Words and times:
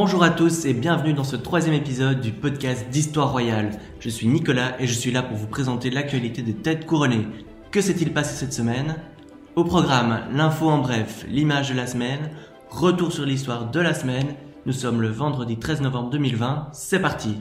Bonjour 0.00 0.22
à 0.22 0.30
tous 0.30 0.64
et 0.64 0.74
bienvenue 0.74 1.12
dans 1.12 1.24
ce 1.24 1.34
troisième 1.34 1.74
épisode 1.74 2.20
du 2.20 2.30
podcast 2.30 2.88
d'Histoire 2.88 3.32
Royale. 3.32 3.72
Je 3.98 4.08
suis 4.08 4.28
Nicolas 4.28 4.80
et 4.80 4.86
je 4.86 4.92
suis 4.94 5.10
là 5.10 5.24
pour 5.24 5.36
vous 5.36 5.48
présenter 5.48 5.90
l'actualité 5.90 6.40
des 6.40 6.54
têtes 6.54 6.86
couronnées. 6.86 7.26
Que 7.72 7.80
s'est-il 7.80 8.12
passé 8.12 8.36
cette 8.36 8.52
semaine? 8.52 8.94
Au 9.56 9.64
programme, 9.64 10.20
l'info 10.32 10.68
en 10.68 10.78
bref, 10.78 11.26
l'image 11.28 11.70
de 11.70 11.74
la 11.74 11.88
semaine, 11.88 12.30
retour 12.70 13.12
sur 13.12 13.26
l'histoire 13.26 13.72
de 13.72 13.80
la 13.80 13.92
semaine. 13.92 14.36
Nous 14.66 14.72
sommes 14.72 15.02
le 15.02 15.08
vendredi 15.08 15.58
13 15.58 15.80
novembre 15.80 16.10
2020, 16.10 16.68
c'est 16.70 17.00
parti 17.00 17.34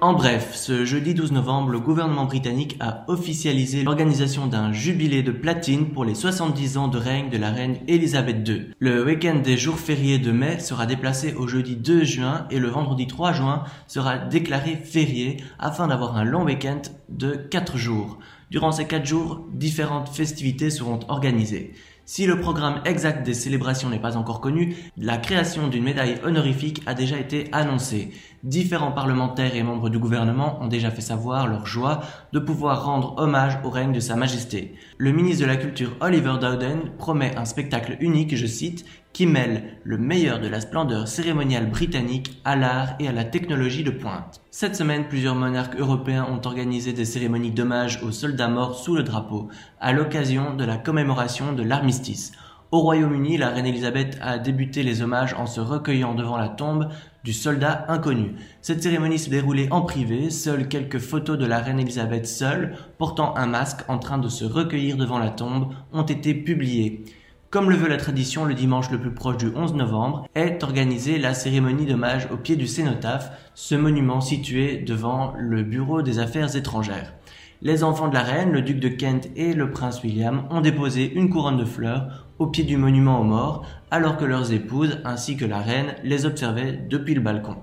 en 0.00 0.12
bref, 0.12 0.54
ce 0.54 0.84
jeudi 0.84 1.14
12 1.14 1.32
novembre, 1.32 1.70
le 1.70 1.80
gouvernement 1.80 2.24
britannique 2.24 2.76
a 2.78 3.04
officialisé 3.08 3.82
l'organisation 3.82 4.46
d'un 4.46 4.72
jubilé 4.72 5.22
de 5.22 5.32
platine 5.32 5.90
pour 5.90 6.04
les 6.04 6.14
70 6.14 6.76
ans 6.76 6.88
de 6.88 6.98
règne 6.98 7.30
de 7.30 7.36
la 7.36 7.50
reine 7.50 7.78
Elisabeth 7.88 8.48
II. 8.48 8.66
Le 8.78 9.04
week-end 9.04 9.40
des 9.42 9.56
jours 9.56 9.78
fériés 9.78 10.18
de 10.18 10.30
mai 10.30 10.60
sera 10.60 10.86
déplacé 10.86 11.34
au 11.34 11.48
jeudi 11.48 11.74
2 11.74 12.04
juin 12.04 12.46
et 12.50 12.60
le 12.60 12.68
vendredi 12.68 13.06
3 13.08 13.32
juin 13.32 13.64
sera 13.88 14.18
déclaré 14.18 14.76
férié 14.76 15.38
afin 15.58 15.88
d'avoir 15.88 16.16
un 16.16 16.24
long 16.24 16.44
week-end 16.44 16.82
de 17.08 17.32
4 17.34 17.76
jours. 17.76 18.18
Durant 18.50 18.72
ces 18.72 18.86
4 18.86 19.04
jours, 19.04 19.46
différentes 19.52 20.08
festivités 20.08 20.70
seront 20.70 21.00
organisées. 21.08 21.74
Si 22.10 22.24
le 22.24 22.40
programme 22.40 22.80
exact 22.86 23.22
des 23.26 23.34
célébrations 23.34 23.90
n'est 23.90 23.98
pas 23.98 24.16
encore 24.16 24.40
connu, 24.40 24.74
la 24.96 25.18
création 25.18 25.68
d'une 25.68 25.84
médaille 25.84 26.18
honorifique 26.24 26.80
a 26.86 26.94
déjà 26.94 27.18
été 27.18 27.50
annoncée. 27.52 28.12
Différents 28.44 28.92
parlementaires 28.92 29.56
et 29.56 29.64
membres 29.64 29.90
du 29.90 29.98
gouvernement 29.98 30.62
ont 30.62 30.68
déjà 30.68 30.92
fait 30.92 31.00
savoir 31.00 31.48
leur 31.48 31.66
joie 31.66 32.02
de 32.32 32.38
pouvoir 32.38 32.84
rendre 32.84 33.14
hommage 33.18 33.58
au 33.64 33.70
règne 33.70 33.92
de 33.92 33.98
Sa 33.98 34.14
Majesté. 34.14 34.76
Le 34.96 35.10
ministre 35.10 35.42
de 35.42 35.48
la 35.48 35.56
Culture 35.56 35.96
Oliver 36.00 36.34
Dowden 36.40 36.92
promet 36.98 37.36
un 37.36 37.44
spectacle 37.44 37.96
unique, 37.98 38.36
je 38.36 38.46
cite, 38.46 38.84
qui 39.12 39.26
mêle 39.26 39.78
le 39.82 39.98
meilleur 39.98 40.38
de 40.38 40.46
la 40.46 40.60
splendeur 40.60 41.08
cérémoniale 41.08 41.68
britannique 41.68 42.40
à 42.44 42.54
l'art 42.54 42.94
et 43.00 43.08
à 43.08 43.12
la 43.12 43.24
technologie 43.24 43.82
de 43.82 43.90
pointe. 43.90 44.40
Cette 44.52 44.76
semaine, 44.76 45.08
plusieurs 45.08 45.34
monarques 45.34 45.76
européens 45.76 46.28
ont 46.30 46.46
organisé 46.46 46.92
des 46.92 47.04
cérémonies 47.04 47.50
d'hommage 47.50 48.00
aux 48.04 48.12
soldats 48.12 48.46
morts 48.46 48.76
sous 48.76 48.94
le 48.94 49.02
drapeau, 49.02 49.48
à 49.80 49.92
l'occasion 49.92 50.54
de 50.54 50.64
la 50.64 50.76
commémoration 50.76 51.52
de 51.52 51.64
l'armistice. 51.64 52.30
Au 52.70 52.80
Royaume-Uni, 52.80 53.38
la 53.38 53.48
reine 53.48 53.64
Elisabeth 53.64 54.18
a 54.20 54.38
débuté 54.38 54.82
les 54.82 55.00
hommages 55.00 55.32
en 55.32 55.46
se 55.46 55.58
recueillant 55.58 56.14
devant 56.14 56.36
la 56.36 56.50
tombe 56.50 56.90
du 57.24 57.32
soldat 57.32 57.86
inconnu. 57.88 58.34
Cette 58.60 58.82
cérémonie 58.82 59.18
s'est 59.18 59.30
déroulée 59.30 59.68
en 59.70 59.80
privé, 59.80 60.28
seules 60.28 60.68
quelques 60.68 60.98
photos 60.98 61.38
de 61.38 61.46
la 61.46 61.60
reine 61.60 61.80
Elisabeth 61.80 62.26
seule, 62.26 62.76
portant 62.98 63.34
un 63.38 63.46
masque 63.46 63.88
en 63.88 63.98
train 63.98 64.18
de 64.18 64.28
se 64.28 64.44
recueillir 64.44 64.98
devant 64.98 65.18
la 65.18 65.30
tombe, 65.30 65.72
ont 65.94 66.02
été 66.02 66.34
publiées. 66.34 67.04
Comme 67.50 67.70
le 67.70 67.76
veut 67.76 67.88
la 67.88 67.96
tradition, 67.96 68.44
le 68.44 68.52
dimanche 68.52 68.90
le 68.90 69.00
plus 69.00 69.10
proche 69.10 69.38
du 69.38 69.46
11 69.46 69.72
novembre 69.72 70.28
est 70.34 70.62
organisée 70.62 71.18
la 71.18 71.32
cérémonie 71.32 71.86
d'hommage 71.86 72.28
au 72.30 72.36
pied 72.36 72.56
du 72.56 72.66
cénotaphe, 72.66 73.30
ce 73.54 73.74
monument 73.74 74.20
situé 74.20 74.76
devant 74.76 75.32
le 75.38 75.62
bureau 75.62 76.02
des 76.02 76.18
affaires 76.18 76.56
étrangères. 76.56 77.14
Les 77.62 77.84
enfants 77.84 78.08
de 78.08 78.14
la 78.14 78.22
reine, 78.22 78.52
le 78.52 78.60
duc 78.60 78.80
de 78.80 78.90
Kent 78.90 79.30
et 79.34 79.54
le 79.54 79.70
prince 79.70 80.02
William 80.02 80.42
ont 80.50 80.60
déposé 80.60 81.10
une 81.10 81.30
couronne 81.30 81.56
de 81.56 81.64
fleurs 81.64 82.26
au 82.38 82.48
pied 82.48 82.64
du 82.64 82.76
monument 82.76 83.18
aux 83.18 83.24
morts, 83.24 83.64
alors 83.90 84.18
que 84.18 84.26
leurs 84.26 84.52
épouses 84.52 84.98
ainsi 85.06 85.38
que 85.38 85.46
la 85.46 85.60
reine 85.60 85.94
les 86.04 86.26
observaient 86.26 86.78
depuis 86.90 87.14
le 87.14 87.22
balcon. 87.22 87.56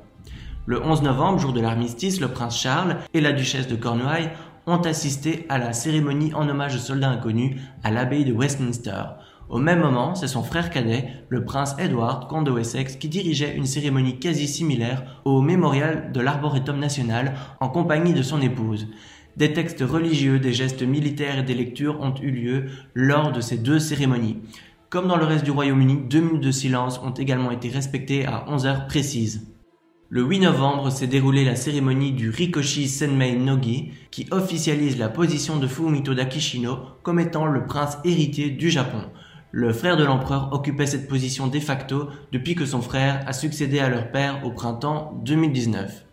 Le 0.65 0.83
11 0.83 1.03
novembre, 1.03 1.37
jour 1.37 1.53
de 1.53 1.61
l'armistice, 1.61 2.19
le 2.19 2.29
prince 2.29 2.59
Charles 2.59 2.97
et 3.13 3.21
la 3.21 3.33
duchesse 3.33 3.67
de 3.67 3.75
Cornouailles 3.75 4.31
ont 4.65 4.81
assisté 4.81 5.45
à 5.47 5.59
la 5.59 5.73
cérémonie 5.73 6.33
en 6.33 6.49
hommage 6.49 6.75
aux 6.75 6.79
soldats 6.79 7.11
inconnus 7.11 7.61
à 7.83 7.91
l'abbaye 7.91 8.25
de 8.25 8.33
Westminster. 8.33 9.03
Au 9.47 9.59
même 9.59 9.79
moment, 9.79 10.15
c'est 10.15 10.27
son 10.27 10.41
frère 10.41 10.71
cadet, 10.71 11.07
le 11.29 11.45
prince 11.45 11.75
Edward, 11.77 12.27
comte 12.27 12.45
de 12.45 12.51
Wessex, 12.51 12.95
qui 12.95 13.07
dirigeait 13.07 13.55
une 13.55 13.67
cérémonie 13.67 14.19
quasi 14.19 14.47
similaire 14.47 15.21
au 15.23 15.41
mémorial 15.41 16.11
de 16.11 16.19
l'Arboretum 16.19 16.79
national 16.79 17.35
en 17.59 17.69
compagnie 17.69 18.13
de 18.13 18.23
son 18.23 18.41
épouse. 18.41 18.87
Des 19.37 19.53
textes 19.53 19.83
religieux, 19.87 20.39
des 20.39 20.53
gestes 20.53 20.81
militaires 20.81 21.39
et 21.39 21.43
des 21.43 21.53
lectures 21.53 21.99
ont 22.01 22.15
eu 22.21 22.31
lieu 22.31 22.65
lors 22.93 23.31
de 23.31 23.41
ces 23.41 23.57
deux 23.57 23.79
cérémonies. 23.79 24.39
Comme 24.89 25.07
dans 25.07 25.17
le 25.17 25.25
reste 25.25 25.45
du 25.45 25.51
Royaume-Uni, 25.51 26.07
deux 26.09 26.21
minutes 26.21 26.43
de 26.43 26.51
silence 26.51 26.99
ont 27.03 27.11
également 27.11 27.51
été 27.51 27.69
respectées 27.69 28.25
à 28.25 28.45
11 28.47 28.65
heures 28.65 28.87
précises. 28.87 29.51
Le 30.09 30.23
8 30.23 30.39
novembre 30.39 30.89
s'est 30.91 31.07
déroulée 31.07 31.43
la 31.43 31.55
cérémonie 31.55 32.13
du 32.13 32.29
Rikoshi 32.29 32.87
Senmei 32.87 33.35
Nogi, 33.35 33.91
qui 34.09 34.27
officialise 34.31 34.97
la 34.97 35.09
position 35.09 35.57
de 35.57 35.67
Fumito 35.67 36.13
d'Akishino 36.13 36.77
comme 37.03 37.19
étant 37.19 37.45
le 37.45 37.65
prince 37.65 37.97
héritier 38.05 38.51
du 38.51 38.69
Japon. 38.69 39.01
Le 39.57 39.71
frère 39.71 39.95
de 39.95 40.03
l'empereur 40.03 40.49
occupait 40.51 40.85
cette 40.85 41.07
position 41.07 41.47
de 41.47 41.61
facto 41.61 42.09
depuis 42.33 42.55
que 42.55 42.65
son 42.65 42.81
frère 42.81 43.23
a 43.25 43.31
succédé 43.31 43.79
à 43.79 43.87
leur 43.87 44.11
père 44.11 44.41
au 44.43 44.51
printemps 44.51 45.17
2019. 45.23 46.03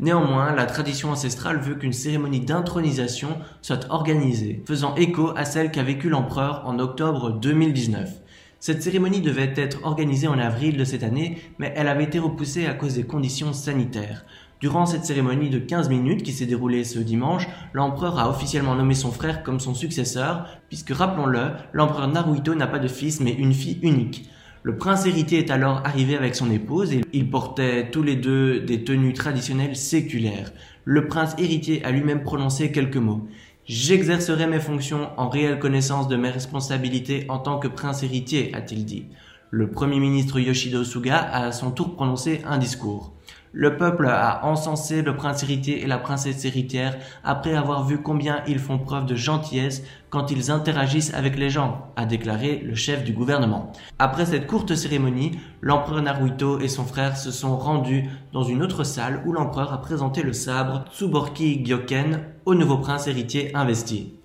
Néanmoins, 0.00 0.52
la 0.52 0.66
tradition 0.66 1.12
ancestrale 1.12 1.60
veut 1.60 1.76
qu'une 1.76 1.92
cérémonie 1.92 2.40
d'intronisation 2.40 3.38
soit 3.62 3.86
organisée, 3.88 4.64
faisant 4.66 4.96
écho 4.96 5.30
à 5.36 5.44
celle 5.44 5.70
qu'a 5.70 5.84
vécue 5.84 6.08
l'empereur 6.08 6.64
en 6.66 6.80
octobre 6.80 7.30
2019. 7.30 8.10
Cette 8.58 8.82
cérémonie 8.82 9.20
devait 9.20 9.54
être 9.54 9.84
organisée 9.84 10.26
en 10.26 10.40
avril 10.40 10.76
de 10.76 10.82
cette 10.82 11.04
année, 11.04 11.38
mais 11.60 11.72
elle 11.76 11.86
avait 11.86 12.02
été 12.02 12.18
repoussée 12.18 12.66
à 12.66 12.74
cause 12.74 12.96
des 12.96 13.04
conditions 13.04 13.52
sanitaires. 13.52 14.24
Durant 14.60 14.86
cette 14.86 15.04
cérémonie 15.04 15.50
de 15.50 15.60
15 15.60 15.88
minutes 15.88 16.24
qui 16.24 16.32
s'est 16.32 16.44
déroulée 16.44 16.82
ce 16.82 16.98
dimanche, 16.98 17.46
l'empereur 17.74 18.18
a 18.18 18.28
officiellement 18.28 18.74
nommé 18.74 18.94
son 18.94 19.12
frère 19.12 19.44
comme 19.44 19.60
son 19.60 19.72
successeur, 19.72 20.48
puisque 20.68 20.90
rappelons-le, 20.90 21.52
l'empereur 21.72 22.08
Naruhito 22.08 22.56
n'a 22.56 22.66
pas 22.66 22.80
de 22.80 22.88
fils 22.88 23.20
mais 23.20 23.32
une 23.32 23.54
fille 23.54 23.78
unique. 23.82 24.28
Le 24.64 24.76
prince 24.76 25.06
héritier 25.06 25.38
est 25.38 25.52
alors 25.52 25.82
arrivé 25.84 26.16
avec 26.16 26.34
son 26.34 26.50
épouse 26.50 26.92
et 26.92 27.02
ils 27.12 27.30
portaient 27.30 27.90
tous 27.92 28.02
les 28.02 28.16
deux 28.16 28.58
des 28.58 28.82
tenues 28.82 29.12
traditionnelles 29.12 29.76
séculaires. 29.76 30.50
Le 30.84 31.06
prince 31.06 31.36
héritier 31.38 31.84
a 31.84 31.92
lui-même 31.92 32.24
prononcé 32.24 32.72
quelques 32.72 32.96
mots. 32.96 33.28
J'exercerai 33.64 34.48
mes 34.48 34.58
fonctions 34.58 35.10
en 35.16 35.28
réelle 35.28 35.60
connaissance 35.60 36.08
de 36.08 36.16
mes 36.16 36.30
responsabilités 36.30 37.26
en 37.28 37.38
tant 37.38 37.60
que 37.60 37.68
prince 37.68 38.02
héritier, 38.02 38.50
a-t-il 38.54 38.84
dit. 38.84 39.06
Le 39.50 39.70
premier 39.70 40.00
ministre 40.00 40.40
Yoshido 40.40 40.82
Suga 40.82 41.18
a 41.18 41.46
à 41.46 41.52
son 41.52 41.70
tour 41.70 41.94
prononcé 41.94 42.42
un 42.44 42.58
discours. 42.58 43.14
Le 43.52 43.76
peuple 43.76 44.06
a 44.06 44.44
encensé 44.44 45.00
le 45.00 45.16
prince 45.16 45.42
héritier 45.42 45.82
et 45.82 45.86
la 45.86 45.98
princesse 45.98 46.44
héritière 46.44 46.96
après 47.24 47.54
avoir 47.54 47.84
vu 47.84 48.02
combien 48.02 48.42
ils 48.46 48.58
font 48.58 48.78
preuve 48.78 49.06
de 49.06 49.14
gentillesse 49.14 49.82
quand 50.10 50.30
ils 50.30 50.50
interagissent 50.50 51.14
avec 51.14 51.38
les 51.38 51.50
gens, 51.50 51.86
a 51.96 52.04
déclaré 52.04 52.62
le 52.64 52.74
chef 52.74 53.04
du 53.04 53.12
gouvernement. 53.12 53.72
Après 53.98 54.26
cette 54.26 54.46
courte 54.46 54.74
cérémonie, 54.74 55.32
l'empereur 55.60 56.02
Naruhito 56.02 56.60
et 56.60 56.68
son 56.68 56.84
frère 56.84 57.16
se 57.16 57.30
sont 57.30 57.56
rendus 57.56 58.08
dans 58.32 58.42
une 58.42 58.62
autre 58.62 58.84
salle 58.84 59.22
où 59.26 59.32
l'empereur 59.32 59.72
a 59.72 59.80
présenté 59.80 60.22
le 60.22 60.32
sabre 60.32 60.84
Tsuborki 60.92 61.64
Gyoken 61.64 62.20
au 62.44 62.54
nouveau 62.54 62.78
prince 62.78 63.06
héritier 63.06 63.54
investi. 63.54 64.17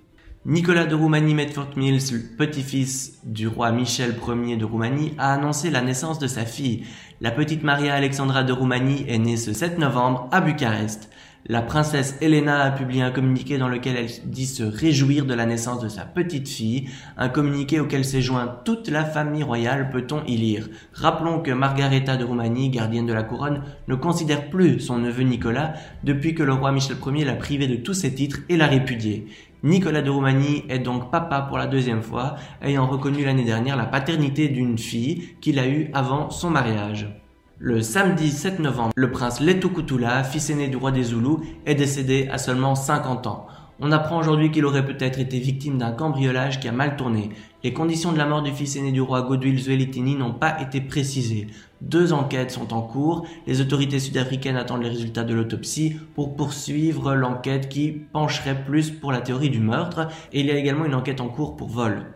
Nicolas 0.45 0.83
de 0.83 0.93
Roumanie 0.93 1.35
Medford 1.35 1.77
Mills, 1.77 2.35
petit-fils 2.37 3.17
du 3.23 3.47
roi 3.47 3.71
Michel 3.71 4.13
Ier 4.27 4.57
de 4.57 4.65
Roumanie, 4.65 5.13
a 5.17 5.33
annoncé 5.33 5.69
la 5.69 5.81
naissance 5.81 6.19
de 6.19 6.27
sa 6.27 6.43
fille. 6.43 6.85
La 7.21 7.31
petite 7.31 7.63
Maria 7.63 7.93
Alexandra 7.93 8.43
de 8.43 8.51
Roumanie 8.51 9.05
est 9.07 9.19
née 9.19 9.37
ce 9.37 9.53
7 9.53 9.79
novembre 9.79 10.27
à 10.33 10.41
Bucarest. 10.41 11.09
La 11.45 11.61
princesse 11.61 12.15
Elena 12.21 12.61
a 12.61 12.71
publié 12.71 13.01
un 13.01 13.11
communiqué 13.11 13.57
dans 13.57 13.67
lequel 13.67 13.97
elle 13.97 14.31
dit 14.31 14.45
se 14.45 14.63
réjouir 14.63 15.25
de 15.25 15.33
la 15.33 15.45
naissance 15.45 15.81
de 15.81 15.89
sa 15.89 16.05
petite 16.05 16.47
fille, 16.47 16.87
un 17.17 17.27
communiqué 17.27 17.81
auquel 17.81 18.05
s'est 18.05 18.21
joint 18.21 18.59
toute 18.63 18.87
la 18.87 19.03
famille 19.03 19.43
royale, 19.43 19.89
peut-on 19.89 20.23
y 20.23 20.37
lire. 20.37 20.69
Rappelons 20.93 21.41
que 21.41 21.51
Margareta 21.51 22.15
de 22.15 22.23
Roumanie, 22.23 22.69
gardienne 22.69 23.05
de 23.05 23.11
la 23.11 23.23
couronne, 23.23 23.61
ne 23.89 23.95
considère 23.95 24.49
plus 24.49 24.79
son 24.79 24.99
neveu 24.99 25.23
Nicolas 25.23 25.73
depuis 26.05 26.33
que 26.33 26.43
le 26.43 26.53
roi 26.53 26.71
Michel 26.71 26.95
Ier 27.05 27.25
l'a 27.25 27.35
privé 27.35 27.67
de 27.67 27.75
tous 27.75 27.93
ses 27.93 28.15
titres 28.15 28.39
et 28.47 28.55
l'a 28.55 28.67
répudié. 28.67 29.27
Nicolas 29.63 30.01
de 30.01 30.09
Roumanie 30.09 30.63
est 30.69 30.79
donc 30.79 31.11
papa 31.11 31.41
pour 31.41 31.57
la 31.57 31.67
deuxième 31.67 32.03
fois, 32.03 32.35
ayant 32.61 32.87
reconnu 32.87 33.25
l'année 33.25 33.43
dernière 33.43 33.75
la 33.75 33.85
paternité 33.85 34.47
d'une 34.47 34.77
fille 34.77 35.35
qu'il 35.41 35.59
a 35.59 35.67
eue 35.67 35.89
avant 35.93 36.29
son 36.29 36.49
mariage. 36.49 37.22
Le 37.65 37.81
samedi 37.81 38.29
7 38.29 38.59
novembre, 38.59 38.91
le 38.93 39.09
prince 39.09 39.39
Letukutula, 39.39 40.25
fils 40.25 40.49
aîné 40.49 40.67
du 40.67 40.75
roi 40.75 40.91
des 40.91 41.03
Zoulous, 41.03 41.45
est 41.65 41.75
décédé 41.75 42.27
à 42.29 42.37
seulement 42.37 42.75
50 42.75 43.25
ans. 43.25 43.47
On 43.79 43.93
apprend 43.93 44.17
aujourd'hui 44.19 44.51
qu'il 44.51 44.65
aurait 44.65 44.85
peut-être 44.85 45.17
été 45.17 45.39
victime 45.39 45.77
d'un 45.77 45.93
cambriolage 45.93 46.59
qui 46.59 46.67
a 46.67 46.73
mal 46.73 46.97
tourné. 46.97 47.29
Les 47.63 47.71
conditions 47.71 48.11
de 48.11 48.17
la 48.17 48.25
mort 48.25 48.41
du 48.41 48.51
fils 48.51 48.75
aîné 48.75 48.91
du 48.91 48.99
roi 48.99 49.21
Godwill 49.21 49.57
Zwelithini 49.57 50.15
n'ont 50.15 50.33
pas 50.33 50.59
été 50.61 50.81
précisées. 50.81 51.47
Deux 51.79 52.11
enquêtes 52.11 52.51
sont 52.51 52.73
en 52.73 52.81
cours. 52.81 53.25
Les 53.47 53.61
autorités 53.61 53.99
sud-africaines 53.99 54.57
attendent 54.57 54.83
les 54.83 54.89
résultats 54.89 55.23
de 55.23 55.33
l'autopsie 55.33 55.95
pour 56.15 56.35
poursuivre 56.35 57.15
l'enquête 57.15 57.69
qui 57.69 57.93
pencherait 57.93 58.65
plus 58.65 58.91
pour 58.91 59.13
la 59.13 59.21
théorie 59.21 59.49
du 59.49 59.59
meurtre. 59.59 60.09
Et 60.33 60.41
il 60.41 60.47
y 60.47 60.51
a 60.51 60.57
également 60.57 60.83
une 60.83 60.95
enquête 60.95 61.21
en 61.21 61.29
cours 61.29 61.55
pour 61.55 61.69
vol. 61.69 62.07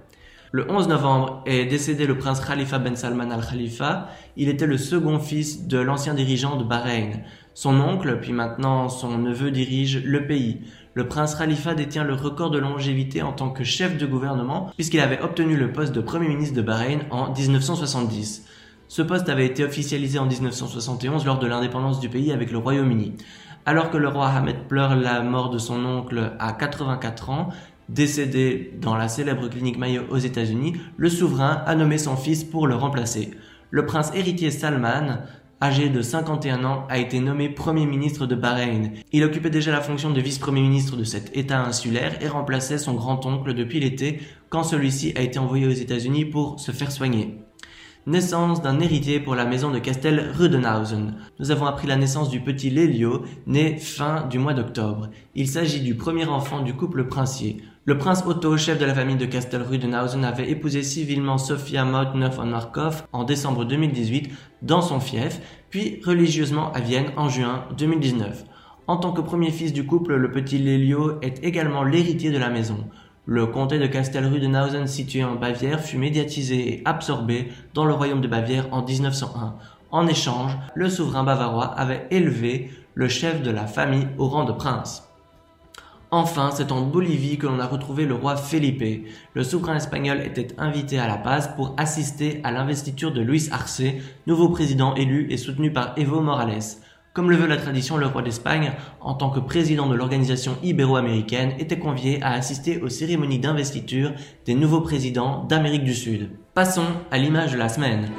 Le 0.53 0.71
11 0.71 0.87
novembre 0.87 1.43
est 1.45 1.65
décédé 1.65 2.07
le 2.07 2.17
prince 2.17 2.39
Khalifa 2.39 2.79
Ben 2.79 2.95
Salman 2.95 3.31
Al 3.31 3.45
Khalifa. 3.45 4.07
Il 4.37 4.47
était 4.47 4.65
le 4.65 4.77
second 4.77 5.19
fils 5.19 5.67
de 5.67 5.77
l'ancien 5.77 6.13
dirigeant 6.13 6.55
de 6.55 6.63
Bahreïn. 6.63 7.19
Son 7.53 7.77
oncle, 7.81 8.19
puis 8.21 8.31
maintenant 8.31 8.87
son 8.87 9.17
neveu, 9.17 9.51
dirige 9.51 10.01
le 10.05 10.25
pays. 10.25 10.61
Le 10.93 11.09
prince 11.09 11.35
Khalifa 11.35 11.73
détient 11.73 12.05
le 12.05 12.13
record 12.13 12.49
de 12.49 12.59
longévité 12.59 13.21
en 13.23 13.33
tant 13.33 13.49
que 13.49 13.65
chef 13.65 13.97
de 13.97 14.05
gouvernement 14.05 14.71
puisqu'il 14.75 15.01
avait 15.01 15.21
obtenu 15.21 15.57
le 15.57 15.73
poste 15.73 15.93
de 15.93 15.99
premier 15.99 16.29
ministre 16.29 16.55
de 16.55 16.61
Bahreïn 16.61 17.01
en 17.11 17.33
1970. 17.33 18.45
Ce 18.87 19.01
poste 19.01 19.27
avait 19.27 19.45
été 19.45 19.65
officialisé 19.65 20.17
en 20.17 20.27
1971 20.27 21.25
lors 21.25 21.39
de 21.39 21.47
l'indépendance 21.47 21.99
du 21.99 22.07
pays 22.07 22.31
avec 22.31 22.51
le 22.51 22.57
Royaume-Uni. 22.57 23.15
Alors 23.65 23.91
que 23.91 23.97
le 23.97 24.07
roi 24.07 24.29
Ahmed 24.29 24.59
pleure 24.69 24.95
la 24.95 25.21
mort 25.21 25.49
de 25.49 25.57
son 25.57 25.83
oncle 25.83 26.31
à 26.39 26.53
84 26.53 27.29
ans, 27.31 27.49
décédé 27.89 28.73
dans 28.81 28.95
la 28.95 29.07
célèbre 29.07 29.47
clinique 29.47 29.77
Mayo 29.77 30.03
aux 30.09 30.17
États-Unis, 30.17 30.73
le 30.97 31.09
souverain 31.09 31.63
a 31.65 31.75
nommé 31.75 31.97
son 31.97 32.15
fils 32.15 32.43
pour 32.43 32.67
le 32.67 32.75
remplacer. 32.75 33.31
Le 33.69 33.85
prince 33.85 34.11
héritier 34.13 34.51
Salman 34.51 35.19
âgé 35.61 35.89
de 35.89 36.01
51 36.01 36.63
ans, 36.65 36.85
a 36.89 36.97
été 36.97 37.19
nommé 37.19 37.49
Premier 37.49 37.85
ministre 37.85 38.25
de 38.25 38.35
Bahreïn. 38.35 38.91
Il 39.11 39.23
occupait 39.23 39.49
déjà 39.49 39.71
la 39.71 39.81
fonction 39.81 40.11
de 40.11 40.21
vice-premier 40.21 40.61
ministre 40.61 40.95
de 40.95 41.03
cet 41.03 41.35
État 41.35 41.59
insulaire 41.59 42.17
et 42.21 42.27
remplaçait 42.27 42.77
son 42.77 42.93
grand-oncle 42.93 43.53
depuis 43.53 43.79
l'été 43.79 44.21
quand 44.49 44.63
celui-ci 44.63 45.13
a 45.15 45.21
été 45.21 45.39
envoyé 45.39 45.67
aux 45.67 45.71
États-Unis 45.71 46.25
pour 46.25 46.59
se 46.59 46.71
faire 46.71 46.91
soigner. 46.91 47.39
Naissance 48.05 48.61
d'un 48.61 48.79
héritier 48.79 49.19
pour 49.19 49.35
la 49.35 49.45
maison 49.45 49.69
de 49.69 49.79
Castel 49.79 50.31
Rudenhausen. 50.33 51.15
Nous 51.39 51.51
avons 51.51 51.65
appris 51.65 51.87
la 51.87 51.97
naissance 51.97 52.29
du 52.29 52.39
petit 52.39 52.69
Lelio, 52.69 53.23
né 53.47 53.77
fin 53.77 54.25
du 54.27 54.39
mois 54.39 54.53
d'octobre. 54.53 55.09
Il 55.35 55.49
s'agit 55.49 55.81
du 55.81 55.95
premier 55.95 56.25
enfant 56.25 56.61
du 56.61 56.73
couple 56.73 57.07
princier. 57.07 57.57
Le 57.89 57.97
prince 57.97 58.21
Otto, 58.27 58.57
chef 58.57 58.77
de 58.79 58.83
la 58.83 58.93
famille 58.93 59.15
de 59.15 59.25
Castel-Rudenhausen, 59.25 60.25
avait 60.25 60.51
épousé 60.51 60.83
civilement 60.83 61.37
Sophia 61.37 61.85
Mautner 61.85 62.27
von 62.27 62.43
Markov 62.43 63.07
en 63.13 63.23
décembre 63.23 63.63
2018 63.63 64.29
dans 64.61 64.81
son 64.81 64.99
fief, 64.99 65.39
puis 65.69 66.01
religieusement 66.05 66.73
à 66.73 66.81
Vienne 66.81 67.13
en 67.15 67.29
juin 67.29 67.63
2019. 67.77 68.43
En 68.87 68.97
tant 68.97 69.13
que 69.13 69.21
premier 69.21 69.51
fils 69.51 69.71
du 69.71 69.85
couple, 69.85 70.15
le 70.15 70.31
petit 70.31 70.57
Lelio 70.57 71.17
est 71.21 71.41
également 71.45 71.83
l'héritier 71.83 72.29
de 72.29 72.37
la 72.37 72.49
maison. 72.49 72.89
Le 73.25 73.45
comté 73.45 73.79
de 73.79 73.87
Castel-Rudenhausen 73.87 74.85
situé 74.85 75.23
en 75.23 75.35
Bavière 75.35 75.79
fut 75.79 75.97
médiatisé 75.97 76.73
et 76.73 76.81
absorbé 76.83 77.53
dans 77.73 77.85
le 77.85 77.93
royaume 77.93 78.19
de 78.19 78.27
Bavière 78.27 78.67
en 78.73 78.83
1901. 78.83 79.55
En 79.91 80.07
échange, 80.07 80.57
le 80.75 80.89
souverain 80.89 81.23
bavarois 81.23 81.67
avait 81.67 82.05
élevé 82.11 82.69
le 82.95 83.07
chef 83.07 83.41
de 83.41 83.51
la 83.51 83.65
famille 83.65 84.09
au 84.17 84.27
rang 84.27 84.43
de 84.43 84.51
prince. 84.51 85.06
Enfin, 86.09 86.51
c'est 86.53 86.71
en 86.71 86.83
Bolivie 86.83 87.37
que 87.37 87.47
l'on 87.47 87.59
a 87.59 87.67
retrouvé 87.67 88.05
le 88.05 88.13
roi 88.13 88.37
Felipe. 88.37 89.07
Le 89.33 89.43
souverain 89.43 89.75
espagnol 89.75 90.21
était 90.21 90.55
invité 90.57 90.99
à 90.99 91.07
La 91.07 91.17
Paz 91.17 91.51
pour 91.57 91.75
assister 91.75 92.39
à 92.45 92.51
l'investiture 92.51 93.11
de 93.11 93.19
Luis 93.19 93.49
Arce, 93.51 93.81
nouveau 94.25 94.47
président 94.47 94.95
élu 94.95 95.27
et 95.29 95.35
soutenu 95.35 95.73
par 95.73 95.93
Evo 95.97 96.21
Morales. 96.21 96.77
Comme 97.13 97.29
le 97.29 97.35
veut 97.35 97.47
la 97.47 97.57
tradition, 97.57 97.97
le 97.97 98.05
roi 98.05 98.21
d'Espagne, 98.21 98.71
en 99.01 99.15
tant 99.15 99.31
que 99.31 99.41
président 99.41 99.89
de 99.89 99.95
l'organisation 99.95 100.55
ibéro-américaine, 100.63 101.53
était 101.59 101.79
convié 101.79 102.21
à 102.21 102.31
assister 102.33 102.79
aux 102.81 102.89
cérémonies 102.89 103.39
d'investiture 103.39 104.13
des 104.45 104.53
nouveaux 104.53 104.81
présidents 104.81 105.43
d'Amérique 105.43 105.83
du 105.83 105.95
Sud. 105.95 106.29
Passons 106.53 106.87
à 107.11 107.17
l'image 107.17 107.51
de 107.51 107.57
la 107.57 107.67
semaine. 107.67 108.11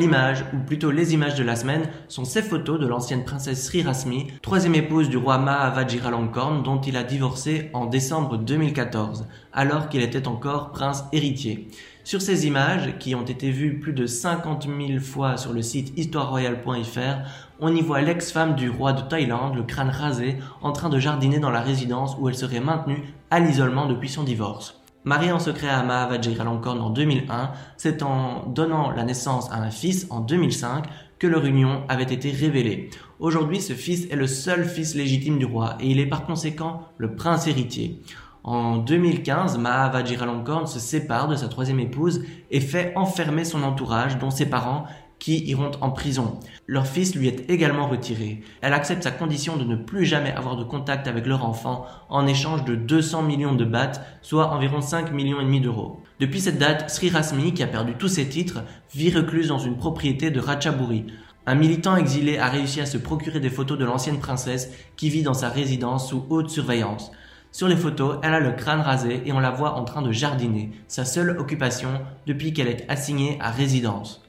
L'image, 0.00 0.46
ou 0.54 0.56
plutôt 0.56 0.90
les 0.90 1.12
images 1.12 1.34
de 1.34 1.44
la 1.44 1.56
semaine, 1.56 1.86
sont 2.08 2.24
ces 2.24 2.40
photos 2.40 2.80
de 2.80 2.86
l'ancienne 2.86 3.22
princesse 3.22 3.66
Sri 3.66 3.82
Rasmi, 3.82 4.28
troisième 4.40 4.74
épouse 4.74 5.10
du 5.10 5.18
roi 5.18 5.36
Maha 5.36 5.68
Vajiralongkorn 5.68 6.62
dont 6.62 6.80
il 6.80 6.96
a 6.96 7.02
divorcé 7.02 7.68
en 7.74 7.84
décembre 7.84 8.38
2014, 8.38 9.26
alors 9.52 9.90
qu'il 9.90 10.00
était 10.00 10.26
encore 10.26 10.70
prince 10.70 11.04
héritier. 11.12 11.68
Sur 12.02 12.22
ces 12.22 12.46
images, 12.46 12.96
qui 12.98 13.14
ont 13.14 13.26
été 13.26 13.50
vues 13.50 13.78
plus 13.78 13.92
de 13.92 14.06
50 14.06 14.68
000 14.68 15.00
fois 15.00 15.36
sur 15.36 15.52
le 15.52 15.60
site 15.60 15.92
histoireroyale.fr, 15.98 17.28
on 17.60 17.76
y 17.76 17.82
voit 17.82 18.00
l'ex-femme 18.00 18.54
du 18.54 18.70
roi 18.70 18.94
de 18.94 19.02
Thaïlande, 19.02 19.54
le 19.54 19.64
crâne 19.64 19.90
rasé, 19.90 20.38
en 20.62 20.72
train 20.72 20.88
de 20.88 20.98
jardiner 20.98 21.40
dans 21.40 21.50
la 21.50 21.60
résidence 21.60 22.16
où 22.18 22.26
elle 22.30 22.34
serait 22.34 22.60
maintenue 22.60 23.02
à 23.30 23.38
l'isolement 23.38 23.84
depuis 23.84 24.08
son 24.08 24.22
divorce. 24.22 24.79
Mariée 25.04 25.32
en 25.32 25.38
secret 25.38 25.70
à 25.70 25.82
Maha 25.82 26.08
Vajiralongkorn 26.08 26.78
en 26.78 26.90
2001, 26.90 27.52
c'est 27.78 28.02
en 28.02 28.44
donnant 28.46 28.90
la 28.90 29.02
naissance 29.02 29.50
à 29.50 29.56
un 29.56 29.70
fils 29.70 30.06
en 30.10 30.20
2005 30.20 30.84
que 31.18 31.26
leur 31.26 31.46
union 31.46 31.84
avait 31.88 32.02
été 32.02 32.30
révélée. 32.30 32.90
Aujourd'hui, 33.18 33.62
ce 33.62 33.72
fils 33.72 34.06
est 34.10 34.16
le 34.16 34.26
seul 34.26 34.66
fils 34.66 34.94
légitime 34.94 35.38
du 35.38 35.46
roi 35.46 35.76
et 35.80 35.86
il 35.86 36.00
est 36.00 36.06
par 36.06 36.26
conséquent 36.26 36.82
le 36.98 37.14
prince 37.14 37.46
héritier. 37.46 38.02
En 38.44 38.76
2015, 38.76 39.56
Maha 39.56 39.88
Vajiralongkorn 39.88 40.66
se 40.66 40.78
sépare 40.78 41.28
de 41.28 41.36
sa 41.36 41.48
troisième 41.48 41.80
épouse 41.80 42.22
et 42.50 42.60
fait 42.60 42.92
enfermer 42.94 43.44
son 43.44 43.62
entourage, 43.62 44.18
dont 44.18 44.30
ses 44.30 44.50
parents, 44.50 44.84
qui 45.20 45.44
iront 45.44 45.70
en 45.80 45.90
prison. 45.90 46.40
Leur 46.66 46.86
fils 46.86 47.14
lui 47.14 47.28
est 47.28 47.48
également 47.48 47.86
retiré. 47.86 48.42
Elle 48.62 48.72
accepte 48.72 49.04
sa 49.04 49.12
condition 49.12 49.56
de 49.56 49.64
ne 49.64 49.76
plus 49.76 50.06
jamais 50.06 50.32
avoir 50.32 50.56
de 50.56 50.64
contact 50.64 51.06
avec 51.06 51.26
leur 51.26 51.44
enfant 51.44 51.86
en 52.08 52.26
échange 52.26 52.64
de 52.64 52.74
200 52.74 53.22
millions 53.22 53.54
de 53.54 53.64
bahts, 53.64 54.00
soit 54.22 54.50
environ 54.50 54.80
5 54.80 55.12
millions 55.12 55.40
et 55.40 55.44
demi 55.44 55.60
d'euros. 55.60 56.00
Depuis 56.18 56.40
cette 56.40 56.58
date, 56.58 56.90
Sri 56.90 57.10
Rasmi, 57.10 57.54
qui 57.54 57.62
a 57.62 57.68
perdu 57.68 57.94
tous 57.94 58.08
ses 58.08 58.28
titres, 58.28 58.62
vit 58.94 59.10
recluse 59.14 59.48
dans 59.48 59.58
une 59.58 59.76
propriété 59.76 60.30
de 60.30 60.40
Ratchaburi. 60.40 61.06
Un 61.46 61.54
militant 61.54 61.96
exilé 61.96 62.38
a 62.38 62.48
réussi 62.48 62.80
à 62.80 62.86
se 62.86 62.98
procurer 62.98 63.40
des 63.40 63.50
photos 63.50 63.78
de 63.78 63.84
l'ancienne 63.84 64.18
princesse 64.18 64.72
qui 64.96 65.10
vit 65.10 65.22
dans 65.22 65.34
sa 65.34 65.48
résidence 65.50 66.08
sous 66.08 66.24
haute 66.30 66.50
surveillance. 66.50 67.12
Sur 67.52 67.68
les 67.68 67.76
photos, 67.76 68.18
elle 68.22 68.34
a 68.34 68.40
le 68.40 68.52
crâne 68.52 68.80
rasé 68.80 69.22
et 69.26 69.32
on 69.32 69.40
la 69.40 69.50
voit 69.50 69.74
en 69.74 69.84
train 69.84 70.02
de 70.02 70.12
jardiner, 70.12 70.70
sa 70.86 71.04
seule 71.04 71.36
occupation 71.38 71.90
depuis 72.26 72.52
qu'elle 72.52 72.68
est 72.68 72.88
assignée 72.88 73.38
à 73.40 73.50
résidence. 73.50 74.22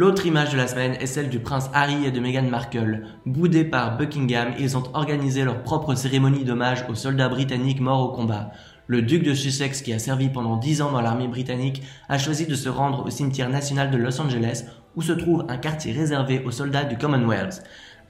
L'autre 0.00 0.26
image 0.26 0.52
de 0.52 0.56
la 0.56 0.68
semaine 0.68 0.94
est 1.00 1.06
celle 1.06 1.28
du 1.28 1.40
prince 1.40 1.70
Harry 1.74 2.06
et 2.06 2.12
de 2.12 2.20
Meghan 2.20 2.44
Markle. 2.44 3.02
Boudés 3.26 3.64
par 3.64 3.96
Buckingham, 3.96 4.52
ils 4.56 4.76
ont 4.76 4.84
organisé 4.94 5.42
leur 5.42 5.64
propre 5.64 5.96
cérémonie 5.96 6.44
d'hommage 6.44 6.84
aux 6.88 6.94
soldats 6.94 7.28
britanniques 7.28 7.80
morts 7.80 8.02
au 8.02 8.12
combat. 8.12 8.52
Le 8.86 9.02
duc 9.02 9.24
de 9.24 9.34
Sussex, 9.34 9.82
qui 9.82 9.92
a 9.92 9.98
servi 9.98 10.28
pendant 10.28 10.56
10 10.56 10.82
ans 10.82 10.92
dans 10.92 11.00
l'armée 11.00 11.26
britannique, 11.26 11.82
a 12.08 12.16
choisi 12.16 12.46
de 12.46 12.54
se 12.54 12.68
rendre 12.68 13.06
au 13.06 13.10
cimetière 13.10 13.48
national 13.48 13.90
de 13.90 13.96
Los 13.96 14.20
Angeles, 14.20 14.66
où 14.94 15.02
se 15.02 15.10
trouve 15.10 15.44
un 15.48 15.56
quartier 15.56 15.90
réservé 15.90 16.44
aux 16.46 16.52
soldats 16.52 16.84
du 16.84 16.96
Commonwealth. 16.96 17.64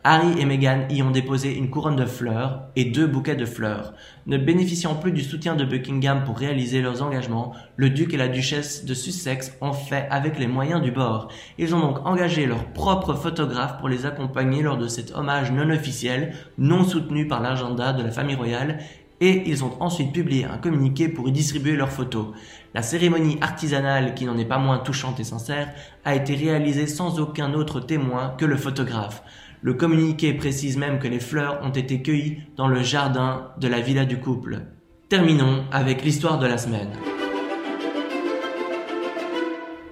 Harry 0.05 0.41
et 0.41 0.45
Meghan 0.45 0.87
y 0.91 1.03
ont 1.03 1.11
déposé 1.11 1.57
une 1.57 1.71
couronne 1.71 1.97
de 1.97 2.07
fleurs 2.07 2.69
et 2.77 2.85
deux 2.85 3.09
bouquets 3.09 3.35
de 3.35 3.45
fleurs. 3.45 3.95
Ne 4.27 4.39
bénéficiant 4.39 4.95
plus 4.95 5.11
du 5.11 5.23
soutien 5.23 5.57
de 5.57 5.65
Buckingham 5.65 6.23
pour 6.25 6.39
réaliser 6.39 6.81
leurs 6.81 7.03
engagements, 7.03 7.53
le 7.77 7.91
duc 7.91 8.15
et 8.15 8.17
la 8.17 8.29
duchesse 8.29 8.85
de 8.85 8.95
Sussex 8.95 9.57
ont 9.61 9.73
fait 9.73 10.07
avec 10.11 10.39
les 10.39 10.47
moyens 10.47 10.81
du 10.81 10.93
bord. 10.93 11.29
Ils 11.59 11.75
ont 11.75 11.81
donc 11.81 12.07
engagé 12.07 12.47
leur 12.47 12.65
propre 12.67 13.15
photographe 13.15 13.79
pour 13.79 13.89
les 13.89 14.07
accompagner 14.07 14.63
lors 14.63 14.79
de 14.79 14.87
cet 14.87 15.17
hommage 15.17 15.51
non 15.51 15.69
officiel, 15.69 16.33
non 16.59 16.85
soutenu 16.85 17.27
par 17.27 17.43
l'agenda 17.43 17.93
de 17.93 18.05
la 18.05 18.13
famille 18.13 18.37
royale, 18.37 18.79
et 19.21 19.43
ils 19.47 19.65
ont 19.65 19.75
ensuite 19.81 20.13
publié 20.13 20.45
un 20.45 20.59
communiqué 20.59 21.09
pour 21.09 21.29
y 21.29 21.33
distribuer 21.33 21.75
leurs 21.75 21.91
photos. 21.91 22.27
La 22.73 22.83
cérémonie 22.83 23.39
artisanale, 23.41 24.15
qui 24.15 24.27
n'en 24.27 24.39
est 24.39 24.45
pas 24.45 24.59
moins 24.59 24.79
touchante 24.79 25.19
et 25.19 25.25
sincère, 25.25 25.73
a 26.05 26.15
été 26.15 26.37
réalisée 26.37 26.87
sans 26.87 27.19
aucun 27.19 27.53
autre 27.55 27.81
témoin 27.81 28.35
que 28.39 28.45
le 28.45 28.57
photographe. 28.57 29.25
Le 29.61 29.75
communiqué 29.75 30.35
précise 30.35 30.77
même 30.77 31.01
que 31.01 31.09
les 31.09 31.19
fleurs 31.19 31.61
ont 31.65 31.71
été 31.71 32.01
cueillies 32.01 32.39
dans 32.57 32.69
le 32.69 32.83
jardin 32.83 33.51
de 33.61 33.67
la 33.67 33.81
villa 33.81 34.05
du 34.05 34.21
couple. 34.21 34.61
Terminons 35.09 35.65
avec 35.73 36.05
l'histoire 36.05 36.39
de 36.39 36.47
la 36.47 36.59
semaine. 36.59 36.91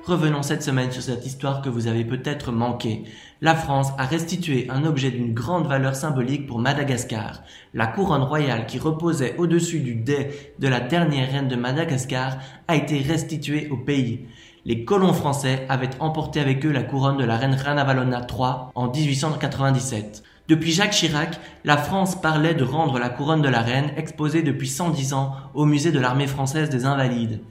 Revenons 0.04 0.44
cette 0.44 0.62
semaine 0.62 0.92
sur 0.92 1.02
cette 1.02 1.26
histoire 1.26 1.62
que 1.62 1.68
vous 1.68 1.88
avez 1.88 2.04
peut-être 2.04 2.52
manqué. 2.52 3.02
La 3.40 3.56
France 3.56 3.88
a 3.98 4.06
restitué 4.06 4.68
un 4.70 4.84
objet 4.84 5.10
d'une 5.10 5.34
grande 5.34 5.66
valeur 5.66 5.96
symbolique 5.96 6.46
pour 6.46 6.60
Madagascar. 6.60 7.42
La 7.74 7.88
couronne 7.88 8.22
royale 8.22 8.66
qui 8.66 8.78
reposait 8.78 9.34
au-dessus 9.36 9.80
du 9.80 9.96
dais 9.96 10.54
de 10.60 10.68
la 10.68 10.78
dernière 10.78 11.32
reine 11.32 11.48
de 11.48 11.56
Madagascar 11.56 12.38
a 12.68 12.76
été 12.76 13.00
restituée 13.00 13.68
au 13.70 13.78
pays 13.78 14.28
les 14.66 14.84
colons 14.84 15.12
français 15.12 15.64
avaient 15.68 15.90
emporté 16.00 16.40
avec 16.40 16.66
eux 16.66 16.72
la 16.72 16.82
couronne 16.82 17.18
de 17.18 17.24
la 17.24 17.36
reine 17.36 17.54
Ranavalona 17.54 18.26
III 18.28 18.72
en 18.74 18.90
1897. 18.90 20.24
Depuis 20.48 20.72
Jacques 20.72 20.90
Chirac, 20.90 21.38
la 21.64 21.76
France 21.76 22.20
parlait 22.20 22.54
de 22.54 22.64
rendre 22.64 22.98
la 22.98 23.08
couronne 23.08 23.42
de 23.42 23.48
la 23.48 23.60
reine 23.60 23.92
exposée 23.96 24.42
depuis 24.42 24.66
110 24.66 25.12
ans 25.12 25.36
au 25.54 25.66
musée 25.66 25.92
de 25.92 26.00
l'armée 26.00 26.26
française 26.26 26.68
des 26.68 26.84
Invalides. 26.84 27.42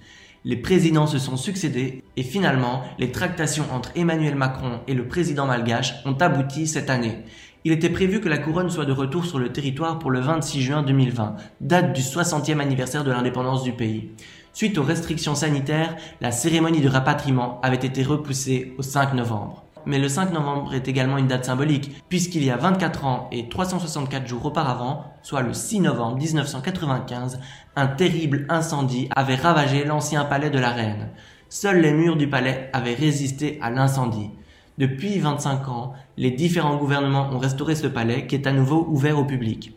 Les 0.43 0.57
présidents 0.57 1.07
se 1.07 1.17
sont 1.17 1.37
succédés 1.37 2.03
et 2.17 2.23
finalement, 2.23 2.83
les 2.99 3.13
tractations 3.13 3.65
entre 3.73 3.91
Emmanuel 3.95 4.35
Macron 4.35 4.81
et 4.85 4.93
le 4.93 5.07
président 5.07 5.45
malgache 5.45 5.95
ont 6.03 6.17
abouti 6.19 6.67
cette 6.67 6.89
année. 6.89 7.23
Il 7.67 7.71
était 7.71 7.89
prévu 7.89 8.21
que 8.21 8.29
la 8.29 8.37
couronne 8.37 8.69
soit 8.69 8.85
de 8.85 8.91
retour 8.91 9.25
sur 9.25 9.39
le 9.39 9.51
territoire 9.51 9.97
pour 9.97 10.11
le 10.11 10.19
26 10.19 10.61
juin 10.61 10.83
2020, 10.83 11.35
date 11.61 11.93
du 11.93 12.01
60e 12.01 12.59
anniversaire 12.59 13.03
de 13.03 13.09
l'indépendance 13.09 13.63
du 13.63 13.71
pays. 13.71 14.11
Suite 14.53 14.77
aux 14.77 14.83
restrictions 14.83 15.33
sanitaires, 15.33 15.95
la 16.21 16.31
cérémonie 16.31 16.81
de 16.81 16.89
rapatriement 16.89 17.59
avait 17.63 17.77
été 17.77 18.03
repoussée 18.03 18.75
au 18.77 18.83
5 18.83 19.15
novembre. 19.15 19.65
Mais 19.87 19.97
le 19.97 20.07
5 20.07 20.31
novembre 20.31 20.75
est 20.75 20.87
également 20.87 21.17
une 21.17 21.25
date 21.25 21.45
symbolique, 21.45 22.03
puisqu'il 22.07 22.43
y 22.43 22.51
a 22.51 22.57
24 22.57 23.03
ans 23.05 23.29
et 23.31 23.49
364 23.49 24.27
jours 24.27 24.45
auparavant, 24.45 25.03
soit 25.23 25.41
le 25.41 25.55
6 25.55 25.79
novembre 25.79 26.17
1995, 26.17 27.39
un 27.75 27.87
terrible 27.87 28.45
incendie 28.47 29.09
avait 29.15 29.33
ravagé 29.33 29.85
l'ancien 29.85 30.23
palais 30.25 30.51
de 30.51 30.59
la 30.59 30.69
reine. 30.69 31.09
Seuls 31.49 31.81
les 31.81 31.93
murs 31.93 32.15
du 32.15 32.29
palais 32.29 32.69
avaient 32.73 32.93
résisté 32.93 33.57
à 33.63 33.71
l'incendie. 33.71 34.29
Depuis 34.77 35.19
25 35.19 35.69
ans, 35.69 35.93
les 36.17 36.31
différents 36.31 36.75
gouvernements 36.75 37.29
ont 37.31 37.37
restauré 37.37 37.75
ce 37.75 37.87
palais 37.87 38.27
qui 38.27 38.35
est 38.35 38.45
à 38.45 38.51
nouveau 38.51 38.85
ouvert 38.89 39.17
au 39.17 39.23
public. 39.23 39.71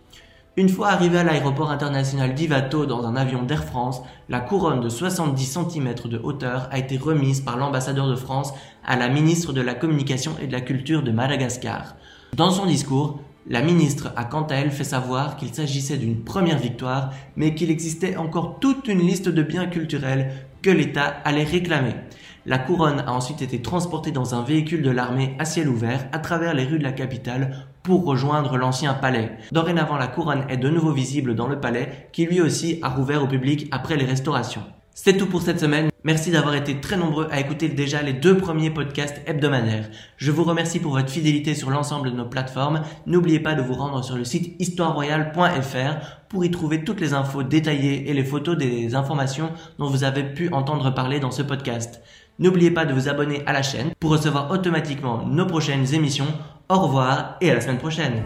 Une 0.56 0.68
fois 0.68 0.88
arrivé 0.88 1.18
à 1.18 1.22
l'aéroport 1.22 1.70
international 1.70 2.34
d'Ivato 2.34 2.84
dans 2.84 3.06
un 3.06 3.14
avion 3.14 3.44
d'Air 3.44 3.62
France, 3.62 4.02
la 4.28 4.40
couronne 4.40 4.80
de 4.80 4.88
70 4.88 5.44
cm 5.70 5.94
de 6.06 6.18
hauteur 6.18 6.68
a 6.72 6.78
été 6.80 6.96
remise 6.96 7.40
par 7.40 7.56
l'ambassadeur 7.56 8.08
de 8.08 8.16
France 8.16 8.52
à 8.84 8.96
la 8.96 9.08
ministre 9.08 9.52
de 9.52 9.60
la 9.60 9.74
Communication 9.74 10.32
et 10.42 10.48
de 10.48 10.52
la 10.52 10.60
Culture 10.60 11.04
de 11.04 11.12
Madagascar. 11.12 11.94
Dans 12.34 12.50
son 12.50 12.66
discours, 12.66 13.20
la 13.48 13.62
ministre 13.62 14.12
a 14.16 14.24
quant 14.24 14.48
à 14.48 14.56
elle 14.56 14.72
fait 14.72 14.82
savoir 14.82 15.36
qu'il 15.36 15.54
s'agissait 15.54 15.96
d'une 15.96 16.24
première 16.24 16.58
victoire, 16.58 17.10
mais 17.36 17.54
qu'il 17.54 17.70
existait 17.70 18.16
encore 18.16 18.58
toute 18.58 18.88
une 18.88 19.06
liste 19.06 19.28
de 19.28 19.42
biens 19.44 19.66
culturels 19.66 20.32
que 20.60 20.70
l'État 20.70 21.06
allait 21.24 21.44
réclamer. 21.44 21.94
La 22.48 22.56
couronne 22.56 23.00
a 23.06 23.12
ensuite 23.12 23.42
été 23.42 23.60
transportée 23.60 24.10
dans 24.10 24.34
un 24.34 24.42
véhicule 24.42 24.80
de 24.80 24.90
l'armée 24.90 25.36
à 25.38 25.44
ciel 25.44 25.68
ouvert 25.68 26.08
à 26.12 26.18
travers 26.18 26.54
les 26.54 26.64
rues 26.64 26.78
de 26.78 26.82
la 26.82 26.92
capitale 26.92 27.66
pour 27.82 28.06
rejoindre 28.06 28.56
l'ancien 28.56 28.94
palais. 28.94 29.32
Dorénavant, 29.52 29.98
la 29.98 30.06
couronne 30.06 30.46
est 30.48 30.56
de 30.56 30.70
nouveau 30.70 30.92
visible 30.92 31.34
dans 31.34 31.46
le 31.46 31.60
palais 31.60 32.08
qui 32.10 32.24
lui 32.24 32.40
aussi 32.40 32.78
a 32.80 32.88
rouvert 32.88 33.22
au 33.22 33.26
public 33.26 33.68
après 33.70 33.98
les 33.98 34.06
restaurations. 34.06 34.62
C'est 34.94 35.18
tout 35.18 35.26
pour 35.26 35.42
cette 35.42 35.60
semaine. 35.60 35.90
Merci 36.04 36.30
d'avoir 36.30 36.54
été 36.54 36.80
très 36.80 36.96
nombreux 36.96 37.28
à 37.30 37.38
écouter 37.38 37.68
déjà 37.68 38.00
les 38.00 38.14
deux 38.14 38.38
premiers 38.38 38.70
podcasts 38.70 39.20
hebdomadaires. 39.26 39.90
Je 40.16 40.32
vous 40.32 40.42
remercie 40.42 40.80
pour 40.80 40.92
votre 40.92 41.10
fidélité 41.10 41.54
sur 41.54 41.68
l'ensemble 41.68 42.10
de 42.10 42.16
nos 42.16 42.24
plateformes. 42.24 42.80
N'oubliez 43.06 43.40
pas 43.40 43.56
de 43.56 43.62
vous 43.62 43.74
rendre 43.74 44.02
sur 44.02 44.16
le 44.16 44.24
site 44.24 44.56
histoireroyale.fr 44.58 46.24
pour 46.30 46.46
y 46.46 46.50
trouver 46.50 46.82
toutes 46.82 47.00
les 47.00 47.12
infos 47.12 47.42
détaillées 47.42 48.08
et 48.08 48.14
les 48.14 48.24
photos 48.24 48.56
des 48.56 48.94
informations 48.94 49.50
dont 49.78 49.90
vous 49.90 50.02
avez 50.02 50.24
pu 50.24 50.50
entendre 50.50 50.94
parler 50.94 51.20
dans 51.20 51.30
ce 51.30 51.42
podcast. 51.42 52.02
N'oubliez 52.40 52.70
pas 52.70 52.84
de 52.84 52.94
vous 52.94 53.08
abonner 53.08 53.42
à 53.46 53.52
la 53.52 53.62
chaîne 53.62 53.90
pour 53.98 54.10
recevoir 54.10 54.50
automatiquement 54.52 55.26
nos 55.26 55.46
prochaines 55.46 55.92
émissions. 55.92 56.32
Au 56.68 56.78
revoir 56.78 57.36
et 57.40 57.50
à 57.50 57.54
la 57.54 57.60
semaine 57.60 57.78
prochaine. 57.78 58.22